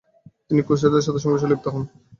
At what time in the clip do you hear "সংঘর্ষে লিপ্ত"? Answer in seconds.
1.23-1.65